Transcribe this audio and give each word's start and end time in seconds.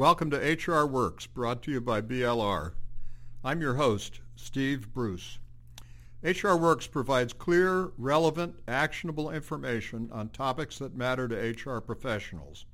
welcome 0.00 0.30
to 0.30 0.38
HR 0.38 0.86
Works, 0.86 1.26
brought 1.26 1.60
to 1.62 1.70
you 1.70 1.78
by 1.78 2.00
BLR. 2.00 2.72
I'm 3.44 3.60
your 3.60 3.74
host, 3.74 4.20
Steve 4.34 4.90
Bruce. 4.94 5.38
HR 6.22 6.54
Works 6.54 6.86
provides 6.86 7.34
clear, 7.34 7.90
relevant, 7.98 8.54
actionable 8.66 9.28
information 9.30 10.08
on 10.10 10.30
topics 10.30 10.78
that 10.78 10.96
matter 10.96 11.28
to 11.28 11.36
HR 11.36 11.82
professionals. 11.82 12.64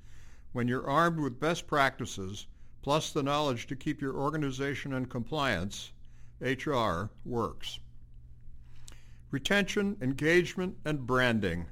When 0.53 0.69
you're 0.69 0.89
armed 0.89 1.19
with 1.19 1.41
best 1.41 1.67
practices, 1.67 2.47
plus 2.81 3.11
the 3.11 3.25
knowledge 3.25 3.67
to 3.67 3.75
keep 3.75 4.01
your 4.01 4.15
organization 4.15 4.93
in 4.93 5.07
compliance, 5.07 5.91
HR 6.41 7.07
works. 7.25 7.81
Retention, 9.33 9.97
engagement, 10.01 10.77
and 10.85 11.05
branding, 11.05 11.67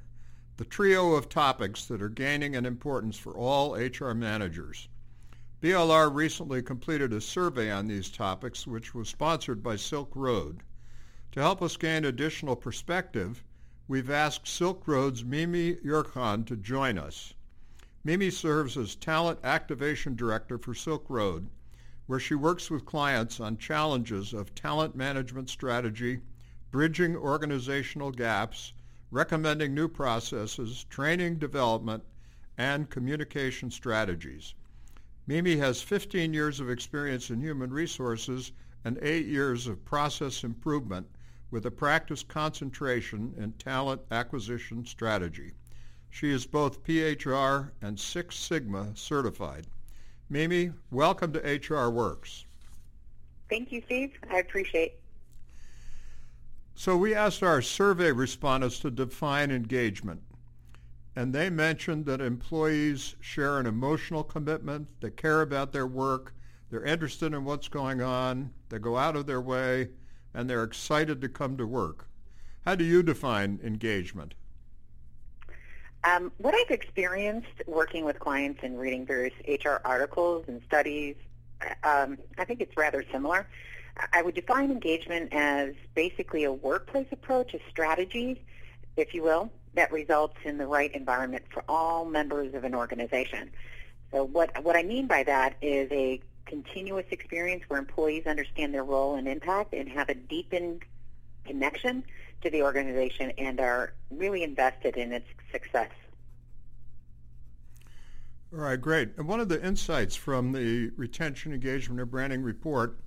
the 0.57 0.65
trio 0.65 1.13
of 1.13 1.29
topics 1.29 1.85
that 1.85 2.01
are 2.01 2.09
gaining 2.09 2.55
in 2.55 2.65
importance 2.65 3.15
for 3.15 3.33
all 3.37 3.77
HR 3.77 4.11
managers. 4.13 4.89
BLR 5.65 6.13
recently 6.13 6.61
completed 6.61 7.11
a 7.11 7.19
survey 7.19 7.71
on 7.71 7.87
these 7.87 8.11
topics, 8.11 8.67
which 8.67 8.93
was 8.93 9.09
sponsored 9.09 9.63
by 9.63 9.75
Silk 9.75 10.11
Road. 10.15 10.61
To 11.31 11.39
help 11.39 11.59
us 11.63 11.75
gain 11.75 12.05
additional 12.05 12.55
perspective, 12.55 13.43
we've 13.87 14.11
asked 14.11 14.47
Silk 14.47 14.87
Road's 14.87 15.25
Mimi 15.25 15.77
Yurkhan 15.77 16.45
to 16.45 16.55
join 16.55 16.99
us. 16.99 17.33
Mimi 18.03 18.29
serves 18.29 18.77
as 18.77 18.93
Talent 18.93 19.39
Activation 19.43 20.15
Director 20.15 20.59
for 20.59 20.75
Silk 20.75 21.09
Road, 21.09 21.49
where 22.05 22.19
she 22.19 22.35
works 22.35 22.69
with 22.69 22.85
clients 22.85 23.39
on 23.39 23.57
challenges 23.57 24.35
of 24.35 24.53
talent 24.53 24.95
management 24.95 25.49
strategy, 25.49 26.19
bridging 26.69 27.15
organizational 27.15 28.11
gaps, 28.11 28.73
recommending 29.09 29.73
new 29.73 29.87
processes, 29.87 30.83
training 30.91 31.39
development, 31.39 32.03
and 32.55 32.91
communication 32.91 33.71
strategies. 33.71 34.53
Mimi 35.27 35.55
has 35.57 35.81
15 35.81 36.33
years 36.33 36.59
of 36.59 36.69
experience 36.69 37.31
in 37.31 37.39
human 37.39 37.71
resources 37.71 38.51
and 38.83 38.99
eight 39.01 39.25
years 39.25 39.65
of 39.65 39.83
process 39.83 40.43
improvement 40.43 41.07
with 41.49 41.65
a 41.65 41.71
practice 41.71 42.21
concentration 42.21 43.33
in 43.37 43.51
talent 43.53 44.01
acquisition 44.11 44.85
strategy. 44.85 45.51
She 46.11 46.29
is 46.29 46.45
both 46.45 46.83
PHR 46.83 47.71
and 47.81 47.99
Six 47.99 48.35
Sigma 48.35 48.91
certified. 48.95 49.65
Mimi, 50.29 50.71
welcome 50.91 51.33
to 51.33 51.39
HR 51.39 51.89
Works. 51.89 52.45
Thank 53.49 53.71
you, 53.71 53.81
Steve. 53.85 54.13
I 54.29 54.37
appreciate. 54.39 54.91
It. 54.93 55.01
So 56.75 56.97
we 56.97 57.15
asked 57.15 57.41
our 57.41 57.61
survey 57.61 58.11
respondents 58.11 58.79
to 58.79 58.91
define 58.91 59.49
engagement. 59.49 60.21
And 61.15 61.33
they 61.33 61.49
mentioned 61.49 62.05
that 62.07 62.19
employees 62.19 63.15
share 63.21 63.57
an 63.57 63.65
emotional 63.65 64.23
commitment, 64.23 64.87
they 64.99 65.11
care 65.11 65.41
about 65.41 65.71
their 65.71 65.87
work, 65.87 66.33
they're 66.69 66.83
interested 66.83 67.33
in 67.33 67.45
what's 67.45 67.69
going 67.69 68.01
on, 68.01 68.51
they 68.69 68.79
go 68.79 68.97
out 68.97 69.15
of 69.15 69.25
their 69.25 69.39
way, 69.39 69.89
and 70.33 70.49
they're 70.49 70.63
excited 70.63 71.21
to 71.21 71.29
come 71.29 71.57
to 71.57 71.65
work. 71.65 72.09
How 72.65 72.75
do 72.75 72.83
you 72.83 73.01
define 73.01 73.59
engagement? 73.63 74.33
Um, 76.03 76.31
what 76.37 76.53
I've 76.53 76.69
experienced 76.69 77.63
working 77.65 78.03
with 78.03 78.19
clients 78.19 78.59
and 78.63 78.77
reading 78.77 79.05
various 79.05 79.33
HR 79.47 79.77
articles 79.85 80.45
and 80.47 80.61
studies, 80.67 81.15
um, 81.83 82.17
I 82.37 82.43
think 82.45 82.59
it's 82.59 82.75
rather 82.75 83.03
similar. 83.11 83.47
I 84.11 84.21
would 84.21 84.35
define 84.35 84.71
engagement 84.71 85.33
as 85.33 85.73
basically 85.95 86.43
a 86.43 86.51
workplace 86.51 87.07
approach, 87.11 87.53
a 87.53 87.59
strategy, 87.69 88.43
if 88.97 89.13
you 89.13 89.23
will, 89.23 89.51
that 89.75 89.91
results 89.91 90.37
in 90.43 90.57
the 90.57 90.65
right 90.65 90.93
environment 90.93 91.43
for 91.49 91.63
all 91.67 92.05
members 92.05 92.53
of 92.53 92.63
an 92.63 92.73
organization. 92.73 93.51
So 94.11 94.23
what 94.23 94.63
what 94.63 94.75
I 94.75 94.83
mean 94.83 95.07
by 95.07 95.23
that 95.23 95.55
is 95.61 95.91
a 95.91 96.21
continuous 96.45 97.05
experience 97.11 97.63
where 97.67 97.79
employees 97.79 98.25
understand 98.25 98.73
their 98.73 98.83
role 98.83 99.15
and 99.15 99.27
impact 99.27 99.73
and 99.73 99.89
have 99.89 100.09
a 100.09 100.15
deepened 100.15 100.83
connection 101.43 102.03
to 102.41 102.49
the 102.49 102.61
organization 102.61 103.31
and 103.37 103.59
are 103.59 103.93
really 104.11 104.43
invested 104.43 104.95
in 104.97 105.11
its 105.11 105.27
success. 105.51 105.89
All 108.53 108.61
right, 108.61 108.79
great. 108.79 109.09
And 109.17 109.27
one 109.27 109.39
of 109.39 109.49
the 109.49 109.63
insights 109.65 110.15
from 110.15 110.51
the 110.51 110.91
retention 110.95 111.51
engagement 111.51 111.99
and 111.99 112.09
branding 112.09 112.41
report 112.41 112.99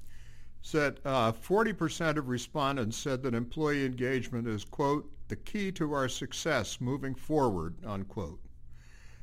said 0.62 1.00
uh, 1.04 1.32
40% 1.32 2.16
of 2.16 2.28
respondents 2.28 2.96
said 2.96 3.22
that 3.22 3.34
employee 3.34 3.86
engagement 3.86 4.46
is, 4.46 4.64
quote, 4.64 5.10
the 5.28 5.36
key 5.36 5.70
to 5.72 5.92
our 5.92 6.08
success 6.08 6.80
moving 6.80 7.14
forward, 7.14 7.76
unquote. 7.84 8.40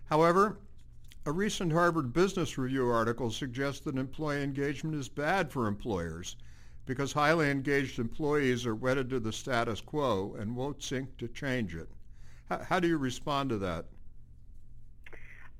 However, 0.05 0.59
a 1.25 1.31
recent 1.31 1.71
Harvard 1.71 2.13
Business 2.13 2.57
Review 2.57 2.87
article 2.89 3.31
suggests 3.31 3.81
that 3.81 3.97
employee 3.97 4.43
engagement 4.43 4.95
is 4.95 5.09
bad 5.09 5.51
for 5.51 5.67
employers 5.67 6.35
because 6.85 7.11
highly 7.11 7.49
engaged 7.49 7.97
employees 7.97 8.65
are 8.65 8.75
wedded 8.75 9.09
to 9.09 9.19
the 9.19 9.33
status 9.33 9.81
quo 9.81 10.35
and 10.37 10.55
won't 10.55 10.83
sink 10.83 11.17
to 11.17 11.27
change 11.27 11.75
it. 11.75 11.89
How, 12.47 12.59
how 12.59 12.79
do 12.79 12.87
you 12.87 12.97
respond 12.97 13.49
to 13.49 13.57
that? 13.57 13.85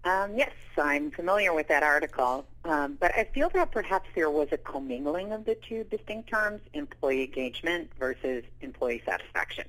Um, 0.04 0.38
yes, 0.38 0.52
I'm 0.78 1.10
familiar 1.10 1.52
with 1.52 1.68
that 1.70 1.82
article, 1.82 2.46
um, 2.64 2.96
but 3.00 3.12
I 3.18 3.24
feel 3.24 3.50
that 3.50 3.72
perhaps 3.72 4.08
there 4.14 4.30
was 4.30 4.50
a 4.52 4.58
commingling 4.58 5.32
of 5.32 5.46
the 5.46 5.56
two 5.56 5.84
distinct 5.86 6.30
terms, 6.30 6.62
employee 6.74 7.24
engagement 7.24 7.90
versus 7.98 8.44
employee 8.62 9.02
satisfaction. 9.04 9.66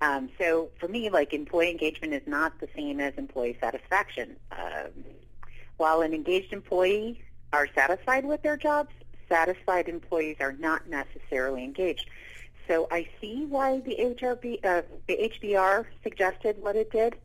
Um, 0.00 0.28
so 0.38 0.68
for 0.78 0.88
me, 0.88 1.08
like 1.10 1.32
employee 1.32 1.70
engagement 1.70 2.12
is 2.12 2.22
not 2.26 2.60
the 2.60 2.68
same 2.76 3.00
as 3.00 3.14
employee 3.16 3.56
satisfaction. 3.60 4.36
Um, 4.52 5.04
while 5.78 6.02
an 6.02 6.12
engaged 6.12 6.52
employee 6.52 7.22
are 7.52 7.68
satisfied 7.74 8.24
with 8.24 8.42
their 8.42 8.56
jobs, 8.56 8.90
satisfied 9.28 9.88
employees 9.88 10.36
are 10.40 10.52
not 10.52 10.88
necessarily 10.88 11.64
engaged. 11.64 12.08
So 12.68 12.88
I 12.90 13.08
see 13.20 13.46
why 13.46 13.80
the 13.80 13.96
HRB, 13.98 14.64
uh, 14.64 14.82
the 15.06 15.30
HBR 15.42 15.86
suggested 16.02 16.60
what 16.60 16.76
it 16.76 16.90
did, 16.90 17.16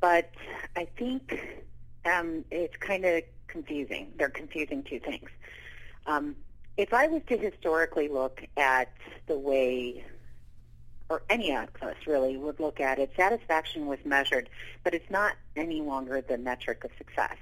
but 0.00 0.30
I 0.76 0.86
think 0.96 1.40
um, 2.04 2.44
it's 2.50 2.76
kind 2.76 3.04
of 3.04 3.22
confusing. 3.46 4.12
They're 4.16 4.28
confusing 4.28 4.82
two 4.82 5.00
things. 5.00 5.30
Um, 6.06 6.36
if 6.76 6.92
I 6.92 7.08
was 7.08 7.22
to 7.28 7.36
historically 7.36 8.08
look 8.08 8.44
at 8.56 8.92
the 9.26 9.38
way 9.38 10.04
or 11.08 11.22
any 11.30 11.54
of 11.54 11.68
us 11.82 11.96
really 12.06 12.36
would 12.36 12.60
look 12.60 12.80
at 12.80 12.98
it, 12.98 13.10
satisfaction 13.16 13.86
was 13.86 13.98
measured, 14.04 14.48
but 14.84 14.94
it's 14.94 15.10
not 15.10 15.34
any 15.56 15.80
longer 15.80 16.20
the 16.20 16.36
metric 16.36 16.84
of 16.84 16.90
success. 16.98 17.36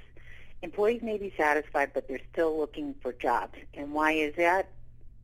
Employees 0.63 1.03
may 1.03 1.19
be 1.19 1.33
satisfied, 1.37 1.91
but 1.93 2.09
they're 2.09 2.21
still 2.33 2.57
looking 2.59 2.95
for 3.03 3.13
jobs. 3.13 3.59
And 3.75 3.93
why 3.93 4.13
is 4.13 4.35
that? 4.37 4.69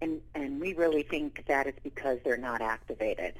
And, 0.00 0.20
and 0.34 0.60
we 0.60 0.74
really 0.74 1.04
think 1.04 1.44
that 1.46 1.66
it's 1.66 1.78
because 1.82 2.18
they're 2.24 2.36
not 2.36 2.60
activated. 2.60 3.34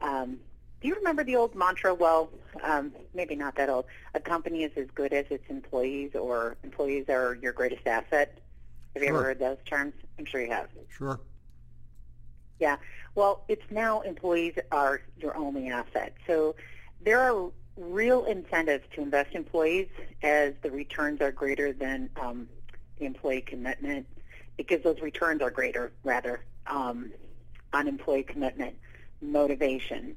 Um, 0.00 0.38
do 0.80 0.88
you 0.88 0.94
remember 0.94 1.24
the 1.24 1.36
old 1.36 1.54
mantra? 1.54 1.94
Well, 1.94 2.30
um, 2.62 2.92
maybe 3.14 3.36
not 3.36 3.56
that 3.56 3.68
old. 3.68 3.84
A 4.14 4.20
company 4.20 4.64
is 4.64 4.72
as 4.76 4.86
good 4.94 5.12
as 5.12 5.26
its 5.30 5.44
employees, 5.48 6.14
or 6.14 6.56
employees 6.62 7.08
are 7.08 7.34
your 7.34 7.52
greatest 7.52 7.86
asset. 7.86 8.38
Have 8.94 9.02
you 9.02 9.08
sure. 9.08 9.16
ever 9.16 9.24
heard 9.24 9.38
those 9.38 9.58
terms? 9.66 9.92
I'm 10.18 10.24
sure 10.24 10.40
you 10.40 10.50
have. 10.50 10.68
Sure. 10.88 11.20
Yeah. 12.58 12.76
Well, 13.14 13.44
it's 13.48 13.68
now 13.70 14.00
employees 14.00 14.54
are 14.70 15.02
your 15.18 15.36
only 15.36 15.68
asset. 15.68 16.14
So 16.26 16.54
there 17.04 17.20
are 17.20 17.50
real 17.76 18.24
incentives 18.24 18.84
to 18.94 19.00
invest 19.00 19.34
employees 19.34 19.88
as 20.22 20.54
the 20.62 20.70
returns 20.70 21.20
are 21.20 21.32
greater 21.32 21.72
than 21.72 22.10
um, 22.20 22.48
the 22.98 23.06
employee 23.06 23.40
commitment 23.40 24.06
because 24.56 24.82
those 24.82 25.00
returns 25.00 25.40
are 25.42 25.50
greater, 25.50 25.92
rather, 26.04 26.44
um, 26.66 27.12
on 27.72 27.88
employee 27.88 28.22
commitment, 28.22 28.76
motivation, 29.22 30.14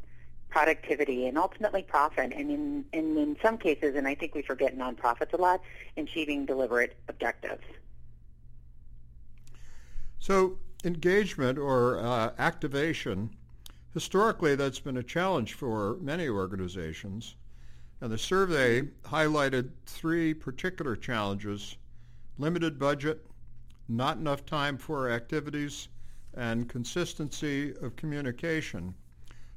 productivity, 0.49 1.27
and 1.27 1.37
ultimately 1.37 1.81
profit. 1.81 2.33
And 2.35 2.51
in, 2.51 2.85
and 2.93 3.17
in 3.17 3.37
some 3.41 3.57
cases, 3.57 3.95
and 3.95 4.07
I 4.07 4.15
think 4.15 4.35
we 4.35 4.41
forget 4.41 4.77
nonprofits 4.77 5.33
a 5.33 5.37
lot, 5.37 5.61
achieving 5.97 6.45
deliberate 6.45 6.97
objectives. 7.07 7.63
So 10.19 10.57
engagement 10.83 11.57
or 11.57 11.99
uh, 11.99 12.31
activation, 12.37 13.29
historically 13.93 14.55
that's 14.55 14.79
been 14.79 14.97
a 14.97 15.03
challenge 15.03 15.53
for 15.53 15.97
many 16.01 16.27
organizations. 16.27 17.35
And 18.01 18.11
the 18.11 18.17
survey 18.17 18.81
highlighted 19.03 19.69
three 19.85 20.33
particular 20.33 20.95
challenges, 20.95 21.77
limited 22.37 22.77
budget, 22.77 23.25
not 23.87 24.17
enough 24.17 24.45
time 24.45 24.77
for 24.77 25.09
activities, 25.09 25.87
and 26.33 26.67
consistency 26.67 27.73
of 27.81 27.95
communication. 27.95 28.93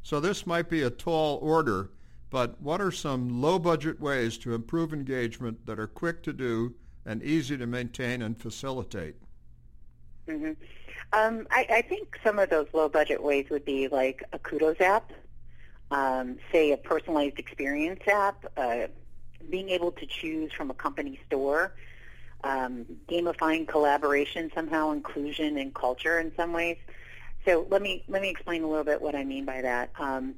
So 0.02 0.20
this 0.20 0.46
might 0.46 0.68
be 0.68 0.82
a 0.82 0.90
tall 0.90 1.38
order, 1.42 1.90
but 2.30 2.60
what 2.60 2.80
are 2.80 2.92
some 2.92 3.40
low-budget 3.40 3.98
ways 4.00 4.36
to 4.38 4.54
improve 4.54 4.92
engagement 4.92 5.64
that 5.66 5.80
are 5.80 5.86
quick 5.86 6.22
to 6.24 6.32
do 6.32 6.74
and 7.06 7.22
easy 7.22 7.56
to 7.56 7.66
maintain 7.66 8.22
and 8.22 8.38
facilitate? 8.38 9.16
Mm-hmm. 10.28 10.52
Um, 11.12 11.46
I, 11.50 11.66
I 11.70 11.82
think 11.82 12.18
some 12.22 12.38
of 12.38 12.50
those 12.50 12.66
low 12.72 12.88
budget 12.88 13.22
ways 13.22 13.46
would 13.50 13.64
be 13.64 13.88
like 13.88 14.22
a 14.32 14.38
Kudos 14.38 14.80
app, 14.80 15.12
um, 15.90 16.36
say 16.52 16.72
a 16.72 16.76
personalized 16.76 17.38
experience 17.38 18.00
app, 18.06 18.44
uh, 18.56 18.88
being 19.48 19.70
able 19.70 19.92
to 19.92 20.06
choose 20.06 20.52
from 20.52 20.70
a 20.70 20.74
company 20.74 21.18
store 21.26 21.72
um, 22.44 22.86
gamifying 23.08 23.66
collaboration 23.66 24.50
somehow, 24.54 24.92
inclusion 24.92 25.58
and 25.58 25.74
culture 25.74 26.18
in 26.18 26.32
some 26.36 26.52
ways. 26.52 26.76
So 27.44 27.66
let 27.70 27.82
me 27.82 28.04
let 28.08 28.22
me 28.22 28.28
explain 28.28 28.62
a 28.62 28.68
little 28.68 28.84
bit 28.84 29.00
what 29.00 29.14
I 29.14 29.24
mean 29.24 29.44
by 29.44 29.62
that. 29.62 29.90
Um, 29.98 30.34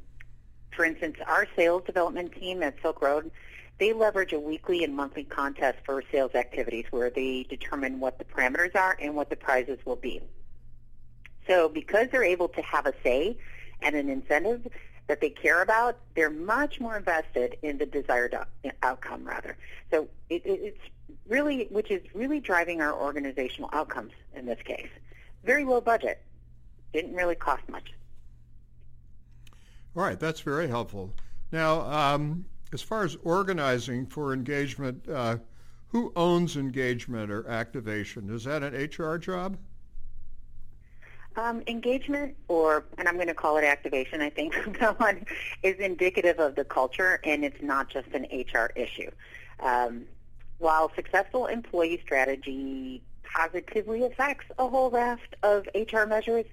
for 0.75 0.85
instance, 0.85 1.17
our 1.27 1.47
sales 1.57 1.83
development 1.85 2.33
team 2.33 2.63
at 2.63 2.75
Silk 2.83 3.01
Road, 3.03 3.31
they 3.79 3.93
leverage 3.93 4.33
a 4.33 4.41
weekly 4.41 4.85
and 4.85 4.95
monthly 4.95 5.25
contest 5.25 5.79
for 5.85 6.03
sales 6.13 6.35
activities 6.35 6.85
where 6.91 7.11
they 7.11 7.47
determine 7.49 8.01
what 8.01 8.19
the 8.19 8.25
parameters 8.25 8.77
are 8.77 8.97
and 9.01 9.15
what 9.15 9.31
the 9.31 9.37
prizes 9.37 9.79
will 9.85 9.97
be. 9.97 10.21
So 11.49 11.69
because 11.69 12.09
they're 12.13 12.25
able 12.25 12.49
to 12.49 12.63
have 12.63 12.87
a 12.87 12.93
say 13.03 13.37
and 13.83 13.97
an 13.97 14.09
incentive 14.09 14.67
that 15.09 15.21
they 15.21 15.31
care 15.31 15.63
about, 15.63 15.99
they're 16.15 16.31
much 16.31 16.81
more 16.81 16.97
invested 16.97 17.57
in 17.63 17.79
the 17.79 17.87
desired 17.87 18.37
outcome 18.83 19.25
rather. 19.25 19.57
So 19.91 20.09
it, 20.29 20.43
it's 20.45 20.79
really, 21.27 21.67
which 21.71 21.91
is 21.91 22.03
really 22.15 22.41
driving 22.41 22.81
our 22.83 22.93
organizational 22.93 23.71
outcomes 23.73 24.13
in 24.35 24.47
this 24.47 24.61
case. 24.63 24.91
Very 25.45 25.65
low 25.65 25.81
budget. 25.81 26.23
Didn't 26.93 27.15
really 27.15 27.35
cost 27.35 27.67
much. 27.69 27.93
All 29.97 30.03
right, 30.03 30.21
that's 30.21 30.41
very 30.41 30.69
helpful. 30.69 31.15
Now, 31.51 31.81
um, 31.81 32.45
as 32.73 32.83
far 32.83 33.05
as 33.05 33.17
organizing 33.25 34.07
for 34.07 34.35
engagement, 34.35 35.09
uh, 35.09 35.39
who 35.89 36.13
owns 36.15 36.57
engagement 36.57 37.31
or 37.31 37.49
activation? 37.49 38.29
Is 38.29 38.45
that 38.45 38.63
an 38.63 38.75
HR 38.75 39.17
job? 39.17 39.57
Um, 41.39 41.63
engagement, 41.69 42.35
or 42.49 42.85
and 42.99 43.07
I'm 43.07 43.15
going 43.15 43.29
to 43.29 43.35
call 43.35 43.59
it 43.59 43.65
activation, 43.65 44.21
I 44.21 44.29
think 44.29 44.55
from 44.55 44.73
now 44.73 44.97
on, 44.99 45.25
is 45.63 45.77
indicative 45.77 46.41
of 46.41 46.57
the 46.57 46.65
culture, 46.65 47.21
and 47.23 47.45
it's 47.45 47.63
not 47.63 47.89
just 47.89 48.09
an 48.09 48.27
HR 48.33 48.73
issue. 48.75 49.09
Um, 49.61 50.07
while 50.59 50.91
successful 50.97 51.47
employee 51.47 52.01
strategy 52.05 53.03
positively 53.23 54.03
affects 54.03 54.47
a 54.59 54.67
whole 54.67 54.91
raft 54.91 55.37
of 55.45 55.69
HR 55.77 56.07
measures, 56.07 56.45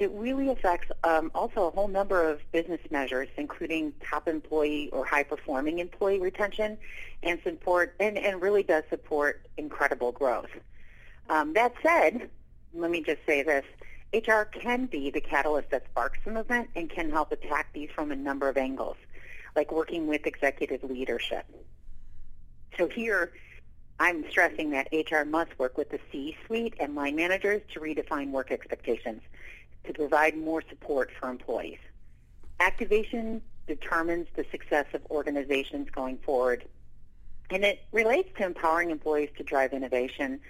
it 0.00 0.10
really 0.10 0.48
affects 0.48 0.88
um, 1.04 1.30
also 1.32 1.68
a 1.68 1.70
whole 1.70 1.86
number 1.86 2.28
of 2.28 2.40
business 2.50 2.80
measures, 2.90 3.28
including 3.36 3.92
top 4.02 4.26
employee 4.26 4.90
or 4.90 5.04
high-performing 5.04 5.78
employee 5.78 6.18
retention, 6.18 6.76
and 7.22 7.38
support, 7.44 7.94
and, 8.00 8.18
and 8.18 8.42
really 8.42 8.64
does 8.64 8.82
support 8.90 9.46
incredible 9.58 10.10
growth. 10.10 10.50
Um, 11.30 11.52
that 11.52 11.72
said, 11.84 12.28
let 12.74 12.90
me 12.90 13.00
just 13.00 13.20
say 13.26 13.44
this: 13.44 13.64
HR 14.14 14.44
can 14.44 14.86
be 14.86 15.10
the 15.10 15.20
catalyst 15.20 15.70
that 15.70 15.84
sparks 15.90 16.18
the 16.24 16.30
movement 16.30 16.70
and 16.76 16.88
can 16.88 17.10
help 17.10 17.32
attack 17.32 17.72
these 17.72 17.90
from 17.90 18.12
a 18.12 18.16
number 18.16 18.48
of 18.48 18.56
angles, 18.56 18.96
like 19.56 19.72
working 19.72 20.06
with 20.06 20.26
executive 20.26 20.84
leadership. 20.84 21.44
So 22.78 22.88
here, 22.88 23.32
I'm 23.98 24.24
stressing 24.30 24.70
that 24.70 24.88
HR 24.92 25.24
must 25.24 25.58
work 25.58 25.76
with 25.76 25.90
the 25.90 25.98
C-suite 26.10 26.74
and 26.78 26.94
line 26.94 27.16
managers 27.16 27.62
to 27.72 27.80
redefine 27.80 28.30
work 28.30 28.50
expectations 28.50 29.22
to 29.84 29.92
provide 29.92 30.36
more 30.36 30.62
support 30.68 31.10
for 31.18 31.28
employees. 31.28 31.78
Activation 32.60 33.42
determines 33.66 34.28
the 34.36 34.44
success 34.50 34.86
of 34.94 35.00
organizations 35.10 35.88
going 35.90 36.18
forward, 36.18 36.64
and 37.50 37.64
it 37.64 37.80
relates 37.92 38.28
to 38.38 38.44
empowering 38.44 38.90
employees 38.90 39.30
to 39.36 39.42
drive 39.42 39.72
innovation, 39.72 40.40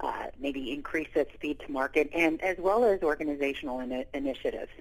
uh, 0.00 0.26
maybe 0.38 0.72
increase 0.72 1.08
that 1.14 1.32
speed 1.34 1.60
to 1.66 1.72
market, 1.72 2.10
and 2.14 2.42
as 2.42 2.56
well 2.58 2.84
as 2.84 3.02
organizational 3.02 3.80
in- 3.80 4.04
initiatives. 4.12 4.72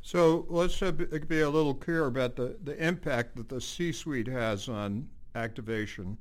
So 0.00 0.46
let's 0.48 0.80
be 0.80 1.40
a 1.40 1.50
little 1.50 1.74
clear 1.74 2.06
about 2.06 2.36
the, 2.36 2.56
the 2.62 2.76
impact 2.82 3.36
that 3.36 3.48
the 3.48 3.60
C-suite 3.60 4.28
has 4.28 4.68
on 4.68 5.08
activation. 5.34 6.16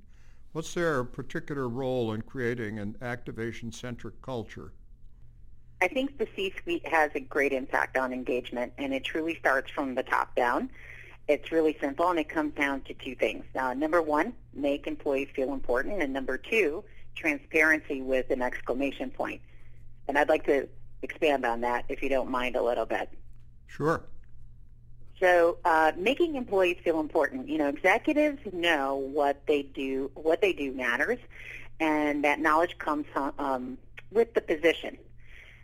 What's 0.51 0.73
their 0.73 1.03
particular 1.03 1.69
role 1.69 2.11
in 2.13 2.23
creating 2.23 2.79
an 2.79 2.97
activation-centric 3.01 4.21
culture? 4.21 4.73
I 5.81 5.87
think 5.87 6.17
the 6.17 6.27
C-suite 6.35 6.87
has 6.87 7.11
a 7.13 7.19
great 7.19 7.53
impact 7.53 7.97
on 7.97 8.11
engagement, 8.11 8.73
and 8.77 8.93
it 8.93 9.03
truly 9.03 9.35
starts 9.39 9.69
from 9.69 9.95
the 9.95 10.03
top 10.03 10.35
down. 10.35 10.69
It's 11.27 11.51
really 11.51 11.77
simple, 11.81 12.09
and 12.09 12.19
it 12.19 12.29
comes 12.29 12.53
down 12.53 12.81
to 12.81 12.93
two 12.93 13.15
things. 13.15 13.43
Uh, 13.53 13.73
number 13.73 14.01
one, 14.01 14.33
make 14.53 14.87
employees 14.87 15.27
feel 15.35 15.53
important, 15.53 16.01
and 16.01 16.13
number 16.13 16.37
two, 16.37 16.83
transparency 17.15 18.01
with 18.01 18.29
an 18.29 18.41
exclamation 18.41 19.09
point. 19.09 19.41
And 20.07 20.17
I'd 20.17 20.29
like 20.29 20.45
to 20.45 20.69
expand 21.01 21.45
on 21.45 21.61
that, 21.61 21.85
if 21.89 22.01
you 22.01 22.07
don't 22.07 22.29
mind, 22.29 22.55
a 22.55 22.63
little 22.63 22.85
bit. 22.85 23.09
Sure. 23.67 24.01
So, 25.19 25.57
uh, 25.65 25.91
making 25.97 26.35
employees 26.35 26.77
feel 26.83 26.99
important. 26.99 27.49
You 27.49 27.57
know, 27.57 27.67
executives 27.67 28.39
know 28.53 28.95
what 28.95 29.45
they 29.47 29.63
do. 29.63 30.11
What 30.13 30.41
they 30.41 30.53
do 30.53 30.71
matters, 30.71 31.19
and 31.79 32.23
that 32.23 32.39
knowledge 32.39 32.77
comes 32.77 33.05
um, 33.37 33.77
with 34.11 34.33
the 34.33 34.41
position. 34.41 34.97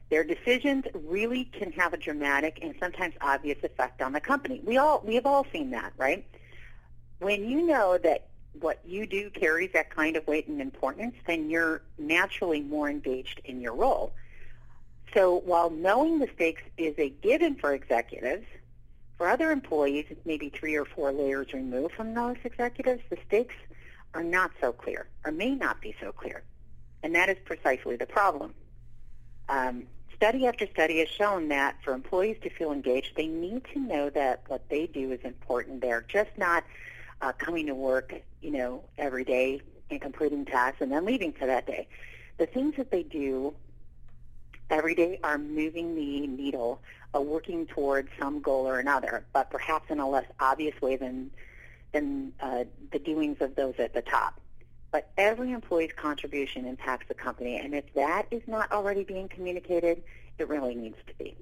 Their 0.09 0.23
decisions 0.23 0.85
really 0.93 1.45
can 1.45 1.71
have 1.71 1.93
a 1.93 1.97
dramatic 1.97 2.59
and 2.61 2.75
sometimes 2.79 3.15
obvious 3.21 3.57
effect 3.63 4.01
on 4.01 4.13
the 4.13 4.19
company. 4.19 4.61
We 4.63 4.77
all 4.77 5.01
we 5.03 5.15
have 5.15 5.25
all 5.25 5.45
seen 5.51 5.71
that, 5.71 5.93
right? 5.97 6.25
When 7.19 7.49
you 7.49 7.65
know 7.65 7.97
that 7.97 8.27
what 8.59 8.79
you 8.85 9.07
do 9.07 9.29
carries 9.31 9.71
that 9.73 9.89
kind 9.89 10.15
of 10.15 10.27
weight 10.27 10.47
and 10.47 10.61
importance, 10.61 11.15
then 11.25 11.49
you're 11.49 11.81
naturally 11.97 12.61
more 12.61 12.89
engaged 12.89 13.41
in 13.45 13.61
your 13.61 13.73
role. 13.73 14.13
So 15.13 15.41
while 15.45 15.69
knowing 15.69 16.19
the 16.19 16.29
stakes 16.35 16.61
is 16.77 16.95
a 16.97 17.09
given 17.09 17.55
for 17.55 17.73
executives, 17.73 18.45
for 19.17 19.27
other 19.27 19.51
employees, 19.51 20.05
maybe 20.25 20.49
three 20.49 20.75
or 20.75 20.85
four 20.85 21.11
layers 21.11 21.53
removed 21.53 21.93
from 21.93 22.13
those 22.13 22.37
executives, 22.43 23.01
the 23.09 23.17
stakes 23.27 23.55
are 24.13 24.23
not 24.23 24.51
so 24.59 24.71
clear 24.71 25.07
or 25.25 25.31
may 25.31 25.55
not 25.55 25.81
be 25.81 25.95
so 26.01 26.11
clear. 26.11 26.43
And 27.03 27.13
that 27.15 27.29
is 27.29 27.37
precisely 27.45 27.95
the 27.95 28.05
problem. 28.05 28.53
Um, 29.49 29.83
study 30.15 30.47
after 30.47 30.67
study 30.67 30.99
has 30.99 31.09
shown 31.09 31.49
that 31.49 31.75
for 31.83 31.93
employees 31.93 32.37
to 32.43 32.49
feel 32.49 32.71
engaged, 32.71 33.15
they 33.15 33.27
need 33.27 33.63
to 33.73 33.79
know 33.79 34.09
that 34.11 34.41
what 34.47 34.69
they 34.69 34.87
do 34.87 35.11
is 35.11 35.19
important. 35.23 35.81
They're 35.81 36.05
just 36.07 36.31
not 36.37 36.63
uh, 37.21 37.31
coming 37.33 37.67
to 37.67 37.75
work, 37.75 38.13
you 38.41 38.51
know, 38.51 38.83
every 38.97 39.23
day 39.23 39.61
and 39.89 40.01
completing 40.01 40.45
tasks 40.45 40.81
and 40.81 40.91
then 40.91 41.05
leaving 41.05 41.33
for 41.33 41.45
that 41.45 41.67
day. 41.67 41.87
The 42.37 42.45
things 42.45 42.75
that 42.77 42.89
they 42.91 43.03
do 43.03 43.53
every 44.69 44.95
day 44.95 45.19
are 45.23 45.37
moving 45.37 45.95
the 45.95 46.25
needle, 46.27 46.81
uh, 47.15 47.21
working 47.21 47.65
towards 47.67 48.09
some 48.19 48.41
goal 48.41 48.67
or 48.67 48.79
another, 48.79 49.25
but 49.33 49.49
perhaps 49.49 49.89
in 49.89 49.99
a 49.99 50.09
less 50.09 50.25
obvious 50.39 50.79
way 50.81 50.95
than 50.95 51.31
than 51.91 52.33
uh, 52.39 52.63
the 52.91 52.97
doings 52.97 53.37
of 53.39 53.55
those 53.55 53.75
at 53.77 53.93
the 53.93 54.01
top. 54.01 54.39
But 54.93 55.09
every 55.17 55.51
employee's 55.51 55.91
contribution 55.91 56.67
impacts 56.67 57.07
the 57.07 57.15
company, 57.15 57.57
and 57.57 57.73
if 57.73 57.91
that 57.95 58.27
is 58.29 58.43
not 58.47 58.71
already 58.71 59.03
being 59.03 59.27
communicated, 59.27 60.03
it 60.37 60.47
really 60.47 60.75
needs 60.75 60.97
to 61.07 61.13
be. 61.15 61.35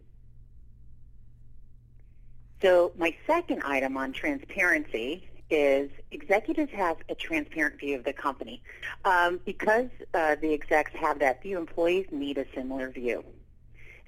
So 2.62 2.94
my 2.98 3.14
second 3.28 3.62
item 3.64 3.98
on 3.98 4.14
transparency 4.14 5.28
is 5.50 5.92
executives 6.12 6.72
have 6.72 6.96
a 7.10 7.16
transparent 7.16 7.78
view 7.78 7.98
of 7.98 8.06
the 8.06 8.14
company. 8.14 8.62
Um, 9.04 9.42
because 9.44 9.90
uh, 10.14 10.36
the 10.42 10.54
execs 10.54 10.94
have 10.94 11.20
that 11.20 11.44
view, 11.44 11.58
employees 11.58 12.08
need 12.10 12.38
a 12.38 12.46
similar 12.56 12.90
view. 12.90 13.26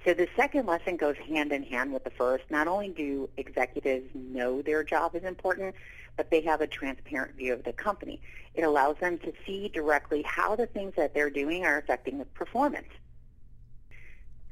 So 0.06 0.14
the 0.14 0.28
second 0.38 0.68
lesson 0.68 0.96
goes 0.96 1.18
hand 1.18 1.52
in 1.52 1.64
hand 1.64 1.92
with 1.94 2.06
the 2.06 2.12
first. 2.12 2.46
Not 2.50 2.68
only 2.68 2.90
do 2.90 3.30
executives 3.36 4.10
know 4.14 4.62
their 4.62 4.84
job 4.84 5.16
is 5.16 5.24
important, 5.24 5.76
but 6.18 6.30
they 6.30 6.42
have 6.42 6.62
a 6.62 6.68
transparent 6.68 7.36
view 7.36 7.54
of 7.54 7.64
the 7.64 7.74
company. 7.74 8.22
It 8.54 8.64
allows 8.64 8.98
them 8.98 9.18
to 9.20 9.34
see 9.46 9.70
directly 9.70 10.22
how 10.24 10.56
the 10.56 10.68
things 10.68 10.94
that 10.96 11.14
they're 11.14 11.30
doing 11.30 11.66
are 11.66 11.78
affecting 11.78 12.20
the 12.20 12.26
performance. 12.26 12.90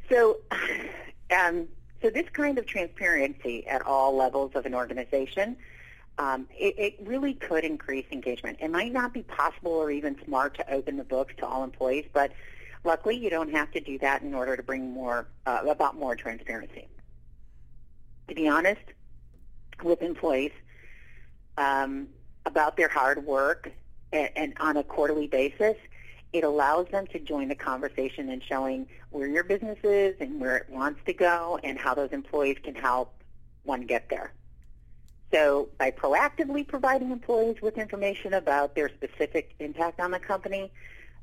So, 0.10 0.38
um, 1.38 1.68
so 2.02 2.10
this 2.10 2.28
kind 2.34 2.58
of 2.58 2.66
transparency 2.66 3.68
at 3.68 3.86
all 3.86 4.16
levels 4.16 4.52
of 4.56 4.66
an 4.66 4.74
organization, 4.74 5.56
um, 6.18 6.48
it, 6.58 6.76
it 6.78 7.08
really 7.08 7.34
could 7.36 7.64
increase 7.64 8.06
engagement. 8.12 8.58
It 8.62 8.70
might 8.72 8.92
not 8.92 9.14
be 9.14 9.24
possible 9.24 9.72
or 9.72 9.92
even 9.92 10.18
smart 10.26 10.56
to 10.56 10.74
open 10.74 10.98
the 10.98 11.04
books 11.04 11.34
to 11.38 11.46
all 11.46 11.64
employees, 11.64 12.06
but 12.12 12.32
luckily 12.84 13.16
you 13.16 13.30
don't 13.30 13.52
have 13.52 13.72
to 13.72 13.80
do 13.80 13.98
that 14.00 14.22
in 14.24 14.34
order 14.34 14.58
to 14.58 14.64
bring 14.64 14.92
more 14.92 15.28
uh, 15.46 15.64
about 15.70 15.96
more 15.96 16.16
transparency. 16.16 16.88
To 18.28 18.36
be 18.36 18.48
honest, 18.48 18.82
with 19.84 20.02
employees, 20.02 20.52
um, 21.58 22.08
about 22.46 22.78
their 22.78 22.90
hard 22.90 23.26
work 23.26 23.72
and, 24.12 24.30
and 24.36 24.54
on 24.60 24.78
a 24.78 24.84
quarterly 24.84 25.28
basis, 25.28 25.76
it 26.34 26.44
allows 26.44 26.88
them 26.88 27.08
to 27.08 27.20
join 27.20 27.50
the 27.50 27.56
conversation 27.56 28.30
in 28.30 28.42
showing 28.42 28.88
where 29.10 29.28
your 29.28 29.44
business 29.44 29.78
is 29.84 30.16
and 30.20 30.40
where 30.40 30.58
it 30.58 30.70
wants 30.70 31.02
to 31.06 31.14
go 31.14 31.60
and 31.64 31.78
how 31.78 31.94
those 31.94 32.12
employees 32.12 32.58
can 32.64 32.76
help 32.76 33.14
one 33.64 33.82
get 33.82 34.10
there. 34.10 34.32
So 35.34 35.70
by 35.78 35.92
proactively 35.92 36.68
providing 36.68 37.12
employees 37.12 37.62
with 37.62 37.78
information 37.78 38.34
about 38.34 38.76
their 38.76 38.90
specific 38.90 39.56
impact 39.60 40.00
on 40.00 40.12
the 40.12 40.20
company, 40.20 40.72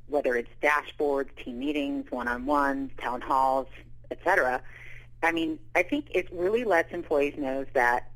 whether 0.09 0.35
it's 0.35 0.51
dashboards, 0.63 1.29
team 1.37 1.59
meetings, 1.59 2.11
one-on-ones, 2.11 2.91
town 2.99 3.21
halls, 3.21 3.67
etc., 4.11 4.63
I 5.23 5.33
mean, 5.33 5.59
I 5.75 5.83
think 5.83 6.07
it 6.15 6.29
really 6.33 6.65
lets 6.65 6.93
employees 6.93 7.35
know 7.37 7.67
that 7.75 8.11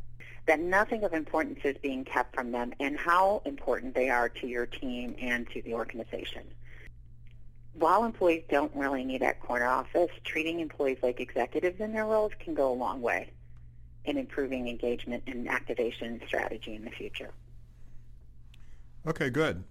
that 0.46 0.60
nothing 0.60 1.04
of 1.04 1.12
importance 1.12 1.60
is 1.64 1.76
being 1.78 2.04
kept 2.04 2.34
from 2.34 2.52
them 2.52 2.72
and 2.80 2.98
how 2.98 3.42
important 3.44 3.94
they 3.94 4.10
are 4.10 4.28
to 4.28 4.46
your 4.46 4.66
team 4.66 5.14
and 5.20 5.48
to 5.50 5.62
the 5.62 5.74
organization. 5.74 6.42
While 7.74 8.04
employees 8.04 8.44
don't 8.50 8.74
really 8.74 9.04
need 9.04 9.22
that 9.22 9.40
corner 9.40 9.66
office, 9.66 10.10
treating 10.24 10.60
employees 10.60 10.98
like 11.02 11.20
executives 11.20 11.80
in 11.80 11.92
their 11.92 12.06
roles 12.06 12.32
can 12.38 12.54
go 12.54 12.70
a 12.70 12.74
long 12.74 13.00
way 13.00 13.30
in 14.04 14.18
improving 14.18 14.68
engagement 14.68 15.22
and 15.26 15.48
activation 15.48 16.20
strategy 16.26 16.74
in 16.74 16.84
the 16.84 16.90
future. 16.90 17.30
Okay, 19.06 19.30
good. 19.30 19.62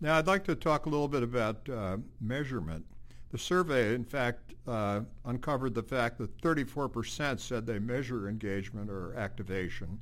Now 0.00 0.18
I'd 0.18 0.26
like 0.26 0.44
to 0.44 0.54
talk 0.54 0.86
a 0.86 0.88
little 0.88 1.08
bit 1.08 1.22
about 1.22 1.68
uh, 1.68 1.96
measurement. 2.20 2.84
The 3.32 3.38
survey, 3.38 3.94
in 3.94 4.04
fact, 4.04 4.52
uh, 4.68 5.00
uncovered 5.24 5.74
the 5.74 5.82
fact 5.82 6.18
that 6.18 6.38
34% 6.42 7.40
said 7.40 7.66
they 7.66 7.78
measure 7.78 8.28
engagement 8.28 8.90
or 8.90 9.14
activation. 9.16 9.98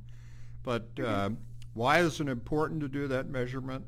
But 0.62 0.88
uh, 1.02 1.30
why 1.74 2.00
is 2.00 2.20
it 2.20 2.28
important 2.28 2.80
to 2.80 2.88
do 2.88 3.06
that 3.08 3.30
measurement? 3.30 3.84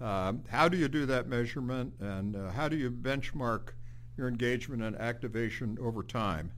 Uh, 0.00 0.32
how 0.48 0.68
do 0.68 0.78
you 0.78 0.88
do 0.88 1.04
that 1.06 1.28
measurement, 1.28 1.92
and 2.00 2.34
uh, 2.34 2.50
how 2.50 2.68
do 2.68 2.76
you 2.76 2.90
benchmark 2.90 3.74
your 4.16 4.28
engagement 4.28 4.82
and 4.82 4.96
activation 4.96 5.76
over 5.80 6.02
time? 6.02 6.50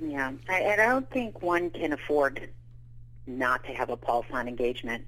Yeah, 0.00 0.32
I, 0.48 0.72
I 0.72 0.76
don't 0.76 1.08
think 1.10 1.40
one 1.40 1.70
can 1.70 1.92
afford 1.92 2.50
not 3.28 3.62
to 3.64 3.72
have 3.72 3.90
a 3.90 3.96
pulse 3.96 4.26
on 4.32 4.48
engagement. 4.48 5.04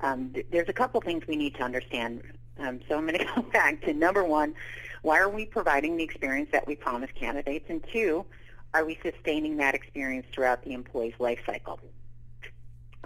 Um, 0.00 0.30
th- 0.32 0.46
there's 0.50 0.68
a 0.70 0.72
couple 0.72 1.00
things 1.02 1.26
we 1.26 1.36
need 1.36 1.54
to 1.56 1.62
understand. 1.62 2.22
Um, 2.58 2.80
so 2.88 2.96
I'm 2.96 3.06
going 3.06 3.18
to 3.26 3.26
go 3.36 3.42
back 3.42 3.82
to 3.82 3.92
number 3.92 4.24
one, 4.24 4.54
why 5.02 5.18
are 5.18 5.28
we 5.28 5.44
providing 5.44 5.96
the 5.96 6.04
experience 6.04 6.48
that 6.52 6.66
we 6.66 6.76
promise 6.76 7.10
candidates? 7.14 7.66
And 7.68 7.84
two, 7.92 8.24
are 8.74 8.84
we 8.84 8.98
sustaining 9.02 9.56
that 9.58 9.74
experience 9.74 10.26
throughout 10.32 10.64
the 10.64 10.72
employee's 10.72 11.14
life 11.18 11.40
cycle? 11.44 11.78